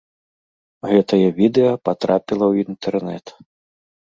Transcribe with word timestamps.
Гэтае 0.91 1.19
відэа 1.39 1.73
патрапіла 1.89 2.45
ў 2.49 2.53
інтэрнэт. 2.67 3.25